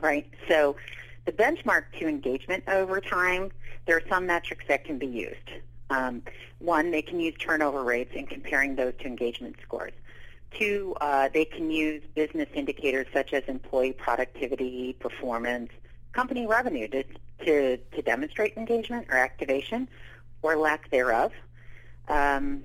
Right? 0.00 0.30
So 0.48 0.76
the 1.24 1.32
benchmark 1.32 1.84
to 1.98 2.06
engagement 2.06 2.64
over 2.68 3.00
time, 3.00 3.50
there 3.86 3.96
are 3.96 4.02
some 4.08 4.26
metrics 4.26 4.64
that 4.68 4.84
can 4.84 4.98
be 4.98 5.06
used. 5.06 5.50
Um, 5.90 6.22
one, 6.58 6.90
they 6.90 7.02
can 7.02 7.20
use 7.20 7.34
turnover 7.38 7.82
rates 7.82 8.12
and 8.16 8.28
comparing 8.28 8.76
those 8.76 8.94
to 9.00 9.06
engagement 9.06 9.56
scores. 9.62 9.92
Two, 10.52 10.96
uh, 11.00 11.28
they 11.32 11.44
can 11.44 11.70
use 11.70 12.02
business 12.14 12.48
indicators 12.54 13.06
such 13.12 13.32
as 13.32 13.42
employee 13.46 13.92
productivity, 13.92 14.94
performance, 14.94 15.70
company 16.12 16.46
revenue 16.46 16.88
to, 16.88 17.04
to, 17.44 17.76
to 17.76 18.02
demonstrate 18.02 18.56
engagement 18.56 19.06
or 19.10 19.16
activation 19.16 19.88
or 20.42 20.56
lack 20.56 20.90
thereof. 20.90 21.32
Um, 22.08 22.62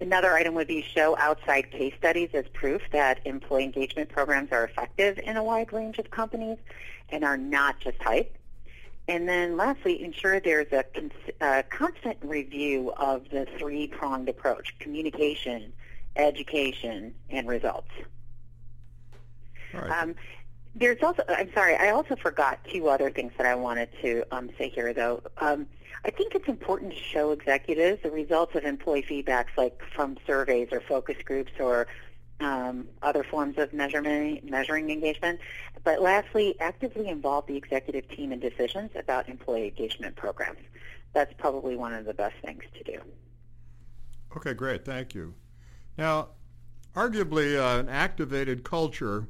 another 0.00 0.32
item 0.32 0.54
would 0.54 0.66
be 0.68 0.82
show 0.82 1.16
outside 1.18 1.70
case 1.70 1.94
studies 1.98 2.30
as 2.34 2.44
proof 2.52 2.82
that 2.92 3.20
employee 3.24 3.64
engagement 3.64 4.08
programs 4.08 4.52
are 4.52 4.64
effective 4.64 5.18
in 5.18 5.36
a 5.36 5.44
wide 5.44 5.72
range 5.72 5.98
of 5.98 6.10
companies 6.10 6.58
and 7.08 7.24
are 7.24 7.36
not 7.36 7.80
just 7.80 8.02
hype. 8.02 8.36
And 9.08 9.28
then 9.28 9.56
lastly, 9.56 10.02
ensure 10.02 10.40
there's 10.40 10.72
a, 10.72 10.82
cons- 10.82 11.12
a 11.40 11.62
constant 11.62 12.18
review 12.22 12.92
of 12.96 13.28
the 13.30 13.46
three-pronged 13.58 14.28
approach, 14.28 14.76
communication, 14.80 15.72
education, 16.16 17.14
and 17.30 17.46
results. 17.46 17.90
Um, 19.74 20.14
there's 20.76 21.02
also, 21.02 21.22
I'm 21.28 21.50
sorry, 21.54 21.74
I 21.74 21.90
also 21.90 22.16
forgot 22.16 22.60
two 22.70 22.88
other 22.88 23.10
things 23.10 23.32
that 23.38 23.46
I 23.46 23.54
wanted 23.54 23.88
to 24.02 24.24
um, 24.30 24.50
say 24.58 24.68
here, 24.68 24.92
though. 24.92 25.22
Um, 25.38 25.66
I 26.04 26.10
think 26.10 26.34
it's 26.34 26.48
important 26.48 26.92
to 26.92 26.98
show 26.98 27.32
executives 27.32 28.02
the 28.02 28.10
results 28.10 28.54
of 28.54 28.64
employee 28.64 29.02
feedbacks, 29.02 29.56
like 29.56 29.80
from 29.94 30.18
surveys 30.26 30.68
or 30.70 30.80
focus 30.80 31.16
groups 31.24 31.52
or 31.58 31.86
um, 32.40 32.86
other 33.02 33.24
forms 33.24 33.56
of 33.56 33.72
measurement, 33.72 34.48
measuring 34.48 34.90
engagement. 34.90 35.40
But 35.82 36.02
lastly, 36.02 36.54
actively 36.60 37.08
involve 37.08 37.46
the 37.46 37.56
executive 37.56 38.08
team 38.10 38.30
in 38.30 38.38
decisions 38.38 38.90
about 38.94 39.28
employee 39.30 39.68
engagement 39.68 40.14
programs. 40.14 40.60
That's 41.14 41.32
probably 41.38 41.76
one 41.76 41.94
of 41.94 42.04
the 42.04 42.12
best 42.12 42.36
things 42.44 42.62
to 42.76 42.84
do. 42.84 43.00
Okay, 44.36 44.52
great. 44.52 44.84
Thank 44.84 45.14
you. 45.14 45.34
Now, 45.96 46.28
arguably, 46.94 47.56
uh, 47.58 47.80
an 47.80 47.88
activated 47.88 48.62
culture 48.62 49.26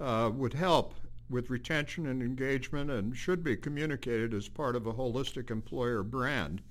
uh, 0.00 0.30
would 0.34 0.54
help 0.54 0.94
with 1.30 1.50
retention 1.50 2.06
and 2.06 2.22
engagement 2.22 2.90
and 2.90 3.16
should 3.16 3.42
be 3.42 3.56
communicated 3.56 4.32
as 4.32 4.48
part 4.48 4.74
of 4.76 4.86
a 4.86 4.92
holistic 4.92 5.50
employer 5.50 6.02
brand. 6.02 6.62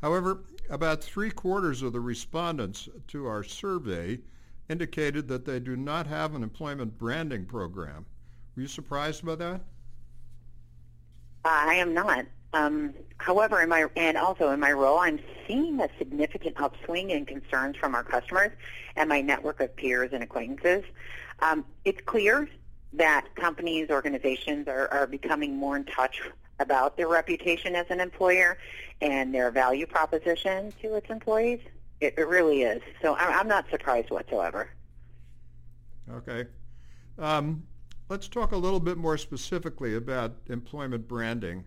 However, 0.00 0.44
about 0.70 1.04
three 1.04 1.30
quarters 1.30 1.82
of 1.82 1.92
the 1.92 2.00
respondents 2.00 2.88
to 3.08 3.26
our 3.26 3.42
survey 3.42 4.20
indicated 4.68 5.28
that 5.28 5.44
they 5.44 5.60
do 5.60 5.76
not 5.76 6.06
have 6.06 6.34
an 6.34 6.42
employment 6.42 6.96
branding 6.96 7.44
program. 7.44 8.06
Were 8.56 8.62
you 8.62 8.68
surprised 8.68 9.24
by 9.24 9.34
that? 9.34 9.60
I 11.44 11.74
am 11.74 11.92
not. 11.92 12.24
Um, 12.52 12.94
however, 13.18 13.62
in 13.62 13.68
my 13.68 13.86
and 13.96 14.16
also 14.16 14.50
in 14.50 14.60
my 14.60 14.72
role, 14.72 14.98
I'm 14.98 15.20
seeing 15.46 15.80
a 15.80 15.88
significant 15.98 16.60
upswing 16.60 17.10
in 17.10 17.26
concerns 17.26 17.76
from 17.76 17.94
our 17.94 18.02
customers 18.02 18.52
and 18.96 19.08
my 19.08 19.20
network 19.20 19.60
of 19.60 19.74
peers 19.76 20.10
and 20.12 20.22
acquaintances. 20.22 20.84
Um, 21.40 21.64
it's 21.84 22.00
clear 22.02 22.48
that 22.92 23.26
companies, 23.36 23.88
organizations 23.90 24.68
are, 24.68 24.88
are 24.88 25.06
becoming 25.06 25.56
more 25.56 25.76
in 25.76 25.84
touch 25.84 26.20
about 26.58 26.96
their 26.96 27.08
reputation 27.08 27.74
as 27.74 27.86
an 27.90 28.00
employer 28.00 28.58
and 29.00 29.34
their 29.34 29.50
value 29.50 29.86
proposition 29.86 30.72
to 30.82 30.94
its 30.94 31.08
employees. 31.08 31.60
It, 32.00 32.14
it 32.18 32.28
really 32.28 32.62
is. 32.62 32.82
So 33.02 33.16
I'm 33.16 33.48
not 33.48 33.66
surprised 33.70 34.10
whatsoever. 34.10 34.70
Okay. 36.10 36.46
Um, 37.18 37.62
let's 38.08 38.28
talk 38.28 38.52
a 38.52 38.56
little 38.56 38.80
bit 38.80 38.96
more 38.96 39.16
specifically 39.16 39.94
about 39.94 40.36
employment 40.48 41.06
branding. 41.06 41.64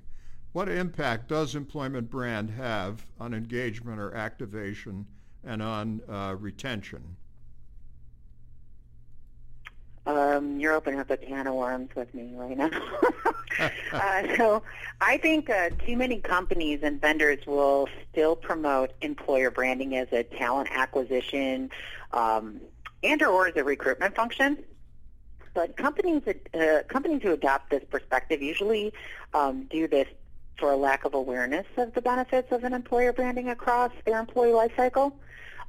What 0.51 0.69
impact 0.69 1.29
does 1.29 1.55
employment 1.55 2.09
brand 2.09 2.51
have 2.51 3.05
on 3.19 3.33
engagement 3.33 3.99
or 3.99 4.13
activation 4.13 5.07
and 5.43 5.61
on 5.61 6.01
uh, 6.07 6.35
retention? 6.37 7.15
Um, 10.05 10.59
you're 10.59 10.73
opening 10.73 10.99
up 10.99 11.09
a 11.09 11.17
can 11.17 11.47
of 11.47 11.55
worms 11.55 11.89
with 11.95 12.13
me 12.13 12.33
right 12.35 12.57
now. 12.57 12.69
uh, 13.93 14.23
so 14.35 14.63
I 14.99 15.17
think 15.17 15.49
uh, 15.49 15.69
too 15.85 15.95
many 15.95 16.19
companies 16.19 16.81
and 16.83 16.99
vendors 16.99 17.45
will 17.45 17.87
still 18.11 18.35
promote 18.35 18.91
employer 19.01 19.49
branding 19.49 19.95
as 19.95 20.09
a 20.11 20.23
talent 20.23 20.69
acquisition 20.71 21.69
um, 22.11 22.59
and 23.01 23.21
or 23.21 23.47
as 23.47 23.55
a 23.55 23.63
recruitment 23.63 24.13
function. 24.13 24.57
But 25.53 25.77
companies 25.77 26.23
uh, 26.27 26.81
companies 26.87 27.21
who 27.21 27.31
adopt 27.31 27.69
this 27.69 27.83
perspective 27.89 28.41
usually 28.41 28.91
um, 29.33 29.67
do 29.69 29.87
this 29.87 30.07
for 30.57 30.71
a 30.71 30.75
lack 30.75 31.05
of 31.05 31.13
awareness 31.13 31.65
of 31.77 31.93
the 31.93 32.01
benefits 32.01 32.51
of 32.51 32.63
an 32.63 32.73
employer 32.73 33.13
branding 33.13 33.49
across 33.49 33.91
their 34.05 34.19
employee 34.19 34.53
life 34.53 34.71
cycle. 34.75 35.15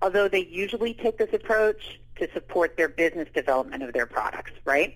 Although 0.02 0.28
they 0.28 0.44
usually 0.46 0.94
take 0.94 1.18
this 1.18 1.32
approach 1.32 2.00
to 2.16 2.28
support 2.32 2.76
their 2.76 2.88
business 2.88 3.28
development 3.34 3.82
of 3.82 3.92
their 3.92 4.06
products, 4.06 4.52
right? 4.64 4.94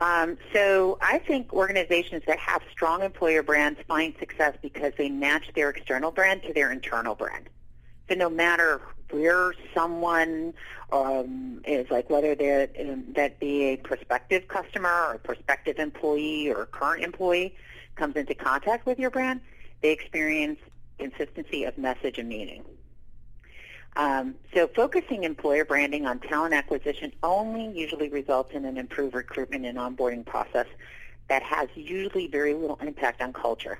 Um, 0.00 0.36
so 0.52 0.98
I 1.00 1.18
think 1.18 1.52
organizations 1.54 2.22
that 2.26 2.38
have 2.38 2.62
strong 2.70 3.02
employer 3.02 3.42
brands 3.42 3.80
find 3.88 4.14
success 4.18 4.54
because 4.60 4.92
they 4.98 5.08
match 5.08 5.50
their 5.54 5.70
external 5.70 6.10
brand 6.10 6.42
to 6.42 6.52
their 6.52 6.70
internal 6.70 7.14
brand. 7.14 7.48
So 8.08 8.14
no 8.14 8.28
matter 8.28 8.82
where 9.10 9.54
someone 9.74 10.52
um, 10.92 11.62
is, 11.66 11.90
like 11.90 12.10
whether 12.10 12.32
um, 12.32 13.04
that 13.14 13.40
be 13.40 13.64
a 13.64 13.76
prospective 13.76 14.48
customer 14.48 14.90
or 14.90 15.14
a 15.14 15.18
prospective 15.18 15.78
employee 15.78 16.52
or 16.52 16.66
current 16.66 17.02
employee 17.02 17.54
comes 17.96 18.16
into 18.16 18.34
contact 18.34 18.84
with 18.84 18.98
your 18.98 19.10
brand, 19.10 19.40
they 19.80 19.92
experience 19.92 20.58
consistency 20.98 21.64
of 21.64 21.76
message 21.78 22.18
and 22.18 22.28
meaning. 22.28 22.64
Um, 23.96 24.34
so 24.52 24.68
focusing 24.68 25.24
employer 25.24 25.64
branding 25.64 26.06
on 26.06 26.20
talent 26.20 26.52
acquisition 26.52 27.12
only 27.22 27.78
usually 27.78 28.10
results 28.10 28.52
in 28.52 28.66
an 28.66 28.76
improved 28.76 29.14
recruitment 29.14 29.64
and 29.64 29.78
onboarding 29.78 30.24
process 30.24 30.66
that 31.28 31.42
has 31.42 31.68
usually 31.74 32.26
very 32.26 32.52
little 32.52 32.78
impact 32.82 33.22
on 33.22 33.32
culture 33.32 33.78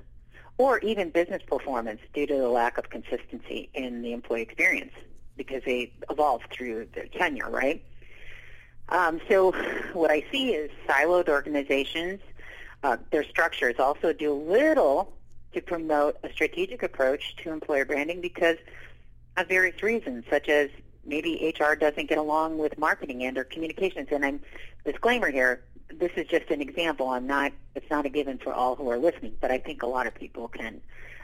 or 0.58 0.78
even 0.78 1.10
business 1.10 1.42
performance 1.46 2.00
due 2.14 2.26
to 2.26 2.34
the 2.34 2.48
lack 2.48 2.78
of 2.78 2.88
consistency 2.88 3.68
in 3.74 4.00
the 4.00 4.12
employee 4.12 4.40
experience 4.40 4.92
because 5.36 5.62
they 5.66 5.92
evolve 6.08 6.40
through 6.50 6.88
their 6.94 7.06
tenure, 7.06 7.50
right? 7.50 7.84
Um, 8.88 9.20
so 9.28 9.52
what 9.92 10.10
I 10.10 10.24
see 10.32 10.54
is 10.54 10.70
siloed 10.88 11.28
organizations, 11.28 12.20
uh, 12.82 12.96
their 13.10 13.24
structures 13.24 13.74
also 13.78 14.14
do 14.14 14.32
little 14.32 15.12
to 15.52 15.60
promote 15.60 16.16
a 16.22 16.32
strategic 16.32 16.82
approach 16.82 17.36
to 17.42 17.50
employer 17.50 17.84
branding 17.84 18.22
because 18.22 18.56
of 19.36 19.48
various 19.48 19.82
reasons, 19.82 20.24
such 20.30 20.48
as 20.48 20.70
maybe 21.04 21.54
HR 21.58 21.74
doesn't 21.74 22.08
get 22.08 22.18
along 22.18 22.58
with 22.58 22.78
marketing 22.78 23.24
and 23.24 23.38
or 23.38 23.44
communications. 23.44 24.08
And 24.10 24.24
I'm 24.24 24.40
disclaimer 24.84 25.30
here, 25.30 25.62
this 25.92 26.10
is 26.16 26.26
just 26.26 26.50
an 26.50 26.60
example. 26.60 27.08
I'm 27.08 27.26
not 27.26 27.52
it's 27.74 27.88
not 27.90 28.06
a 28.06 28.08
given 28.08 28.38
for 28.38 28.52
all 28.52 28.74
who 28.74 28.88
are 28.90 28.98
listening, 28.98 29.36
but 29.40 29.50
I 29.50 29.58
think 29.58 29.82
a 29.82 29.86
lot 29.86 30.06
of 30.06 30.14
people 30.14 30.48
can 30.48 30.80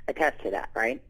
attest 0.09 0.43
to 0.43 0.51
that, 0.51 0.71
right? 0.75 1.01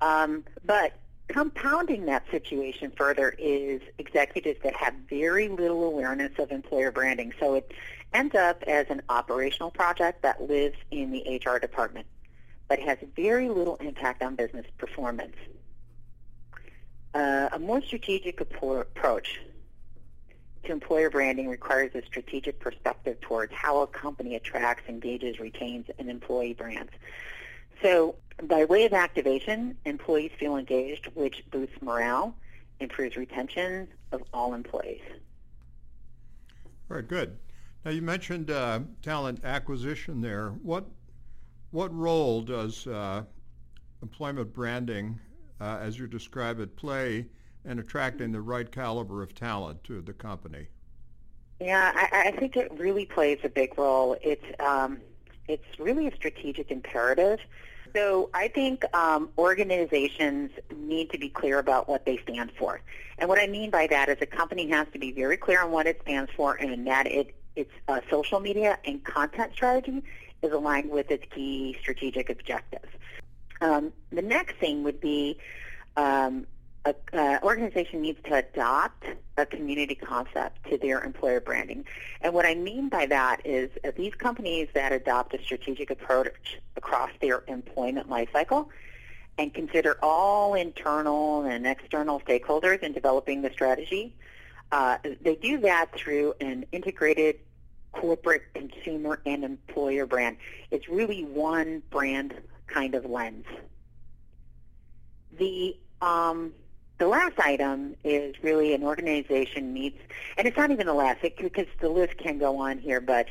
Um, 0.00 0.44
but 0.64 0.92
compounding 1.28 2.06
that 2.06 2.24
situation 2.30 2.92
further 2.96 3.34
is 3.38 3.80
executives 3.98 4.60
that 4.62 4.74
have 4.74 4.94
very 5.08 5.48
little 5.48 5.84
awareness 5.84 6.32
of 6.38 6.50
employer 6.50 6.90
branding. 6.90 7.32
So 7.38 7.54
it 7.54 7.72
ends 8.12 8.34
up 8.34 8.62
as 8.66 8.86
an 8.88 9.02
operational 9.08 9.70
project 9.70 10.22
that 10.22 10.42
lives 10.42 10.76
in 10.90 11.10
the 11.10 11.40
HR 11.44 11.58
department, 11.58 12.06
but 12.68 12.78
has 12.78 12.98
very 13.14 13.48
little 13.48 13.76
impact 13.76 14.22
on 14.22 14.36
business 14.36 14.66
performance. 14.78 15.36
Uh, 17.14 17.48
a 17.52 17.58
more 17.58 17.82
strategic 17.82 18.40
approach 18.40 19.40
to 20.64 20.72
employer 20.72 21.10
branding 21.10 21.48
requires 21.48 21.94
a 21.94 22.04
strategic 22.04 22.60
perspective 22.60 23.20
towards 23.20 23.52
how 23.52 23.80
a 23.80 23.86
company 23.86 24.34
attracts, 24.34 24.88
engages, 24.88 25.40
retains, 25.40 25.86
and 25.98 26.10
employee 26.10 26.54
brands. 26.54 26.92
So 27.82 28.16
by 28.42 28.64
way 28.64 28.84
of 28.84 28.92
activation, 28.92 29.76
employees 29.84 30.30
feel 30.38 30.56
engaged, 30.56 31.08
which 31.14 31.42
boosts 31.50 31.80
morale, 31.80 32.34
improves 32.80 33.16
retention 33.16 33.88
of 34.12 34.22
all 34.32 34.54
employees. 34.54 35.02
Very 36.88 37.02
good. 37.02 37.36
Now 37.84 37.90
you 37.90 38.02
mentioned 38.02 38.50
uh, 38.50 38.80
talent 39.02 39.44
acquisition 39.44 40.20
there. 40.20 40.50
What 40.62 40.86
what 41.70 41.94
role 41.94 42.40
does 42.40 42.86
uh, 42.86 43.24
employment 44.02 44.54
branding, 44.54 45.20
uh, 45.60 45.78
as 45.80 45.98
you 45.98 46.06
describe 46.06 46.60
it, 46.60 46.76
play 46.76 47.26
in 47.64 47.78
attracting 47.78 48.32
the 48.32 48.40
right 48.40 48.70
caliber 48.70 49.22
of 49.22 49.34
talent 49.34 49.82
to 49.84 50.00
the 50.00 50.12
company? 50.12 50.68
Yeah, 51.60 51.92
I, 51.94 52.28
I 52.28 52.30
think 52.32 52.56
it 52.56 52.70
really 52.78 53.04
plays 53.04 53.38
a 53.42 53.48
big 53.48 53.76
role. 53.76 54.16
It's 54.22 54.44
um, 54.60 54.98
it's 55.48 55.78
really 55.78 56.06
a 56.06 56.14
strategic 56.14 56.70
imperative. 56.70 57.40
So 57.94 58.30
I 58.34 58.48
think 58.48 58.84
um, 58.94 59.30
organizations 59.38 60.50
need 60.76 61.10
to 61.10 61.18
be 61.18 61.30
clear 61.30 61.58
about 61.58 61.88
what 61.88 62.04
they 62.04 62.18
stand 62.18 62.52
for. 62.58 62.80
And 63.18 63.28
what 63.28 63.40
I 63.40 63.46
mean 63.46 63.70
by 63.70 63.86
that 63.88 64.08
is 64.08 64.18
a 64.20 64.26
company 64.26 64.68
has 64.68 64.86
to 64.92 64.98
be 64.98 65.10
very 65.10 65.36
clear 65.36 65.62
on 65.62 65.70
what 65.70 65.86
it 65.86 66.00
stands 66.02 66.30
for 66.36 66.54
and 66.54 66.86
that 66.86 67.06
it, 67.06 67.34
its 67.56 67.72
uh, 67.88 68.00
social 68.10 68.40
media 68.40 68.78
and 68.84 69.02
content 69.04 69.52
strategy 69.54 70.02
is 70.42 70.52
aligned 70.52 70.90
with 70.90 71.10
its 71.10 71.24
key 71.34 71.76
strategic 71.80 72.30
objectives. 72.30 72.88
Um, 73.60 73.92
the 74.10 74.22
next 74.22 74.56
thing 74.56 74.84
would 74.84 75.00
be 75.00 75.38
um, 75.96 76.46
an 76.84 76.94
uh, 77.12 77.38
organization 77.42 78.02
needs 78.02 78.18
to 78.24 78.34
adopt 78.34 79.04
a 79.36 79.46
community 79.46 79.94
concept 79.94 80.68
to 80.70 80.78
their 80.78 81.02
employer 81.02 81.40
branding. 81.40 81.84
And 82.20 82.32
what 82.34 82.46
I 82.46 82.54
mean 82.54 82.88
by 82.88 83.06
that 83.06 83.42
is 83.44 83.70
uh, 83.84 83.90
these 83.96 84.14
companies 84.14 84.68
that 84.74 84.92
adopt 84.92 85.34
a 85.34 85.42
strategic 85.42 85.90
approach 85.90 86.58
across 86.76 87.10
their 87.20 87.42
employment 87.48 88.08
lifecycle 88.08 88.68
and 89.36 89.54
consider 89.54 89.96
all 90.02 90.54
internal 90.54 91.42
and 91.42 91.66
external 91.66 92.20
stakeholders 92.20 92.82
in 92.82 92.92
developing 92.92 93.42
the 93.42 93.50
strategy, 93.50 94.14
uh, 94.72 94.98
they 95.20 95.36
do 95.36 95.58
that 95.58 95.92
through 95.94 96.34
an 96.40 96.64
integrated 96.72 97.38
corporate 97.92 98.42
consumer 98.54 99.20
and 99.24 99.44
employer 99.44 100.06
brand. 100.06 100.36
It's 100.70 100.88
really 100.88 101.24
one 101.24 101.82
brand 101.90 102.34
kind 102.68 102.94
of 102.94 103.04
lens. 103.04 103.46
The 105.38 105.76
um, 106.00 106.52
the 106.98 107.06
last 107.06 107.38
item 107.38 107.94
is 108.04 108.34
really 108.42 108.74
an 108.74 108.82
organization 108.82 109.72
needs, 109.72 109.98
and 110.36 110.46
it's 110.46 110.56
not 110.56 110.70
even 110.70 110.86
the 110.86 110.94
last, 110.94 111.22
because 111.22 111.66
the 111.80 111.88
list 111.88 112.18
can 112.18 112.38
go 112.38 112.58
on 112.58 112.78
here, 112.78 113.00
but 113.00 113.26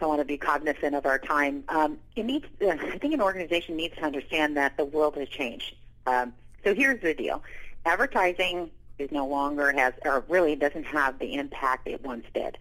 I 0.00 0.06
want 0.06 0.20
to 0.20 0.24
be 0.24 0.38
cognizant 0.38 0.94
of 0.94 1.06
our 1.06 1.18
time. 1.18 1.64
Um, 1.68 1.98
it 2.16 2.24
needs, 2.24 2.46
uh, 2.62 2.68
I 2.68 2.98
think 2.98 3.12
an 3.12 3.20
organization 3.20 3.76
needs 3.76 3.94
to 3.96 4.04
understand 4.04 4.56
that 4.56 4.76
the 4.76 4.84
world 4.84 5.16
has 5.16 5.28
changed. 5.28 5.74
Um, 6.06 6.32
so 6.64 6.74
here's 6.74 7.00
the 7.02 7.14
deal. 7.14 7.42
Advertising 7.84 8.70
is 8.98 9.10
no 9.12 9.26
longer 9.26 9.72
has, 9.72 9.92
or 10.04 10.24
really 10.28 10.56
doesn't 10.56 10.84
have 10.84 11.18
the 11.18 11.34
impact 11.34 11.88
it 11.88 12.02
once 12.04 12.24
did. 12.32 12.58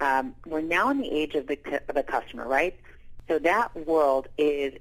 Um, 0.00 0.34
we're 0.46 0.60
now 0.60 0.90
in 0.90 0.98
the 1.00 1.10
age 1.10 1.34
of 1.34 1.46
the, 1.46 1.58
of 1.88 1.94
the 1.94 2.02
customer, 2.02 2.46
right? 2.46 2.78
So 3.28 3.38
that 3.40 3.76
world 3.86 4.28
is 4.38 4.74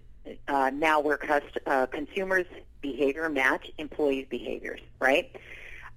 uh, 0.47 0.71
now 0.73 0.99
where 0.99 1.17
cust- 1.17 1.57
uh, 1.65 1.85
consumers' 1.87 2.45
behavior 2.81 3.29
match 3.29 3.71
employees' 3.77 4.27
behaviors, 4.29 4.81
right? 4.99 5.35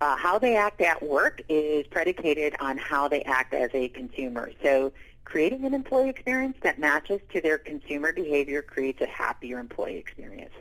Uh, 0.00 0.16
how 0.16 0.38
they 0.38 0.56
act 0.56 0.80
at 0.80 1.02
work 1.02 1.42
is 1.48 1.86
predicated 1.88 2.54
on 2.60 2.78
how 2.78 3.06
they 3.06 3.22
act 3.22 3.52
as 3.52 3.70
a 3.74 3.88
consumer. 3.88 4.50
So 4.62 4.92
creating 5.24 5.64
an 5.64 5.74
employee 5.74 6.08
experience 6.08 6.56
that 6.62 6.78
matches 6.78 7.20
to 7.32 7.40
their 7.40 7.58
consumer 7.58 8.12
behavior 8.12 8.62
creates 8.62 9.00
a 9.00 9.06
happier 9.06 9.58
employee 9.58 9.96
experience. 9.96 10.54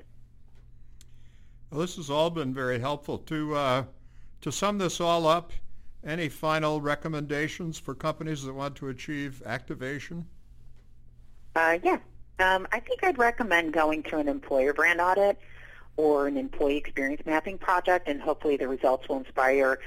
Well, 1.71 1.81
this 1.81 1.95
has 1.95 2.09
all 2.09 2.29
been 2.29 2.53
very 2.53 2.79
helpful. 2.79 3.17
To 3.19 3.55
uh, 3.55 3.83
to 4.41 4.51
sum 4.51 4.77
this 4.77 4.99
all 4.99 5.27
up, 5.27 5.53
any 6.03 6.29
final 6.29 6.81
recommendations 6.81 7.77
for 7.77 7.93
companies 7.93 8.43
that 8.43 8.53
want 8.53 8.75
to 8.77 8.89
achieve 8.89 9.43
activation? 9.45 10.25
Uh, 11.55 11.77
yeah, 11.83 11.97
um, 12.41 12.67
I 12.71 12.79
think 12.79 13.03
I'd 13.03 13.17
recommend 13.17 13.73
going 13.73 14.03
through 14.03 14.19
an 14.19 14.27
employer 14.27 14.73
brand 14.73 15.01
audit 15.01 15.39
or 15.97 16.27
an 16.27 16.37
employee 16.37 16.77
experience 16.77 17.21
mapping 17.25 17.57
project, 17.57 18.07
and 18.07 18.21
hopefully 18.21 18.57
the 18.57 18.67
results 18.67 19.07
will 19.09 19.17
inspire 19.17 19.79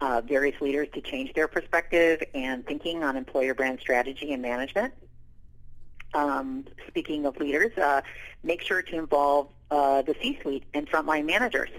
uh, 0.00 0.20
various 0.20 0.60
leaders 0.60 0.88
to 0.94 1.00
change 1.00 1.32
their 1.34 1.48
perspective 1.48 2.22
and 2.34 2.66
thinking 2.66 3.02
on 3.02 3.16
employer 3.16 3.54
brand 3.54 3.80
strategy 3.80 4.32
and 4.32 4.42
management. 4.42 4.92
Um, 6.14 6.66
speaking 6.86 7.26
of 7.26 7.36
leaders, 7.38 7.76
uh, 7.76 8.02
make 8.42 8.62
sure 8.62 8.82
to 8.82 8.96
involve 8.96 9.48
uh, 9.70 10.02
the 10.02 10.14
C-suite 10.22 10.64
and 10.72 10.88
frontline 10.88 11.26
managers. 11.26 11.70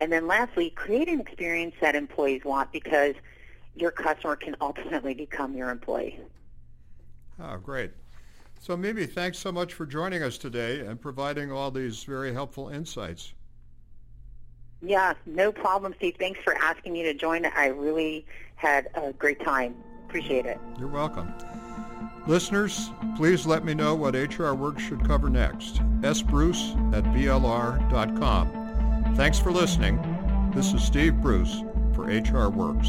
And 0.00 0.12
then 0.12 0.26
lastly, 0.26 0.70
create 0.70 1.08
an 1.08 1.20
experience 1.20 1.74
that 1.80 1.94
employees 1.94 2.44
want 2.44 2.72
because 2.72 3.14
your 3.74 3.90
customer 3.90 4.36
can 4.36 4.54
ultimately 4.60 5.14
become 5.14 5.54
your 5.54 5.70
employee. 5.70 6.20
Oh, 7.40 7.56
great. 7.56 7.92
So 8.64 8.78
Mimi, 8.78 9.04
thanks 9.04 9.36
so 9.36 9.52
much 9.52 9.74
for 9.74 9.84
joining 9.84 10.22
us 10.22 10.38
today 10.38 10.80
and 10.80 10.98
providing 10.98 11.52
all 11.52 11.70
these 11.70 12.02
very 12.04 12.32
helpful 12.32 12.70
insights. 12.70 13.34
Yeah, 14.80 15.12
no 15.26 15.52
problem, 15.52 15.92
Steve. 15.98 16.16
Thanks 16.18 16.40
for 16.42 16.54
asking 16.54 16.94
me 16.94 17.02
to 17.02 17.12
join. 17.12 17.44
I 17.44 17.66
really 17.66 18.24
had 18.56 18.88
a 18.94 19.12
great 19.12 19.44
time. 19.44 19.74
Appreciate 20.08 20.46
it. 20.46 20.58
You're 20.78 20.88
welcome. 20.88 21.30
Listeners, 22.26 22.88
please 23.18 23.44
let 23.44 23.66
me 23.66 23.74
know 23.74 23.94
what 23.94 24.14
HR 24.14 24.54
Works 24.54 24.82
should 24.82 25.06
cover 25.06 25.28
next. 25.28 25.82
sbruce 26.00 26.74
at 26.94 27.04
blr.com. 27.04 28.48
Thanks 29.14 29.38
for 29.38 29.52
listening. 29.52 30.00
This 30.54 30.72
is 30.72 30.82
Steve 30.82 31.20
Bruce 31.20 31.62
for 31.92 32.04
HR 32.04 32.48
Works. 32.48 32.88